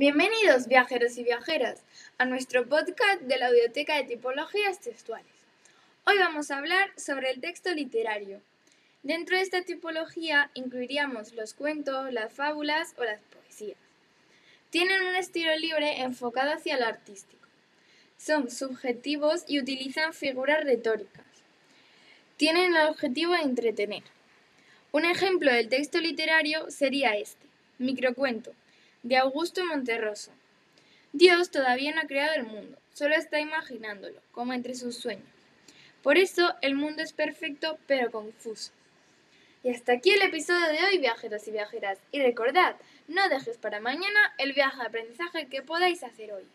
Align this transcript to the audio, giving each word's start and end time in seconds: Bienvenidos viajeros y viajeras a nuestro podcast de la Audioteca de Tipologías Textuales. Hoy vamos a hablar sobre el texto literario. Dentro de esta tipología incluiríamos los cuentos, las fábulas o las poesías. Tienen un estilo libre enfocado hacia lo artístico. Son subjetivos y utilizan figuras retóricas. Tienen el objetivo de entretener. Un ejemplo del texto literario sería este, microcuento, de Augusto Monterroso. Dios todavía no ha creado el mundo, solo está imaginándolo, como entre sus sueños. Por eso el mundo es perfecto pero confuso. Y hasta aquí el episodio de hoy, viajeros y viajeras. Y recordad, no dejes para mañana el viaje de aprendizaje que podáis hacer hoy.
Bienvenidos 0.00 0.66
viajeros 0.66 1.18
y 1.18 1.24
viajeras 1.24 1.82
a 2.16 2.24
nuestro 2.24 2.66
podcast 2.66 3.20
de 3.20 3.36
la 3.36 3.48
Audioteca 3.48 3.96
de 3.96 4.04
Tipologías 4.04 4.80
Textuales. 4.80 5.30
Hoy 6.06 6.16
vamos 6.16 6.50
a 6.50 6.56
hablar 6.56 6.90
sobre 6.96 7.30
el 7.30 7.42
texto 7.42 7.70
literario. 7.74 8.40
Dentro 9.02 9.36
de 9.36 9.42
esta 9.42 9.60
tipología 9.60 10.50
incluiríamos 10.54 11.34
los 11.34 11.52
cuentos, 11.52 12.10
las 12.14 12.32
fábulas 12.32 12.94
o 12.96 13.04
las 13.04 13.20
poesías. 13.20 13.76
Tienen 14.70 15.02
un 15.02 15.16
estilo 15.16 15.54
libre 15.56 16.00
enfocado 16.00 16.54
hacia 16.54 16.78
lo 16.78 16.86
artístico. 16.86 17.46
Son 18.16 18.50
subjetivos 18.50 19.44
y 19.46 19.60
utilizan 19.60 20.14
figuras 20.14 20.64
retóricas. 20.64 21.26
Tienen 22.38 22.74
el 22.74 22.88
objetivo 22.88 23.34
de 23.34 23.42
entretener. 23.42 24.04
Un 24.92 25.04
ejemplo 25.04 25.52
del 25.52 25.68
texto 25.68 26.00
literario 26.00 26.70
sería 26.70 27.16
este, 27.16 27.46
microcuento, 27.76 28.54
de 29.02 29.16
Augusto 29.16 29.64
Monterroso. 29.64 30.32
Dios 31.12 31.50
todavía 31.50 31.94
no 31.94 32.02
ha 32.02 32.06
creado 32.06 32.34
el 32.34 32.44
mundo, 32.44 32.78
solo 32.92 33.14
está 33.14 33.40
imaginándolo, 33.40 34.20
como 34.32 34.52
entre 34.52 34.74
sus 34.74 34.96
sueños. 34.96 35.26
Por 36.02 36.18
eso 36.18 36.54
el 36.62 36.74
mundo 36.74 37.02
es 37.02 37.12
perfecto 37.12 37.78
pero 37.86 38.10
confuso. 38.10 38.72
Y 39.62 39.70
hasta 39.70 39.92
aquí 39.92 40.10
el 40.10 40.22
episodio 40.22 40.66
de 40.66 40.84
hoy, 40.84 40.98
viajeros 40.98 41.46
y 41.46 41.50
viajeras. 41.50 41.98
Y 42.12 42.20
recordad, 42.22 42.76
no 43.08 43.28
dejes 43.28 43.58
para 43.58 43.80
mañana 43.80 44.34
el 44.38 44.54
viaje 44.54 44.78
de 44.78 44.86
aprendizaje 44.86 45.48
que 45.48 45.62
podáis 45.62 46.02
hacer 46.02 46.32
hoy. 46.32 46.46